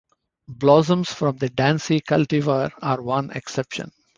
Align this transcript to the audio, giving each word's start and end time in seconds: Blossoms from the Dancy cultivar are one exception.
Blossoms 0.47 1.13
from 1.13 1.37
the 1.37 1.49
Dancy 1.49 2.01
cultivar 2.01 2.71
are 2.81 3.03
one 3.03 3.29
exception. 3.33 3.91